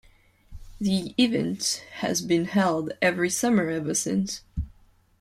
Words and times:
The 0.79 1.13
event 1.23 1.85
has 1.97 2.23
been 2.23 2.45
held 2.45 2.91
every 3.03 3.29
summer 3.29 3.69
ever 3.69 3.93
since. 3.93 4.41